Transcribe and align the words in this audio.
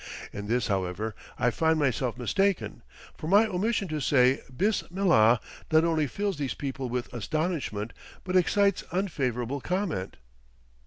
In 0.33 0.47
this, 0.47 0.65
however, 0.65 1.13
I 1.37 1.51
find 1.51 1.77
myself 1.77 2.17
mistaken; 2.17 2.81
for 3.15 3.27
my 3.27 3.45
omission 3.45 3.87
to 3.89 3.99
say 3.99 4.41
"Bis 4.51 4.81
millah" 4.91 5.39
not 5.71 5.83
only 5.85 6.07
fills 6.07 6.37
these 6.37 6.55
people 6.55 6.89
with 6.89 7.13
astonishment, 7.13 7.93
but 8.23 8.35
excites 8.35 8.83
unfavorable 8.91 9.61
comment. 9.61 10.17